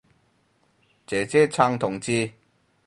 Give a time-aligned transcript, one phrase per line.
[1.05, 2.31] 姐姐撐同志